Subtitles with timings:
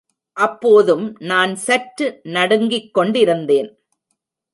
[0.37, 2.19] அப்போதும் நான் சற்று
[2.23, 3.69] நடுங்கிக் கொண்டிருந்தேன்.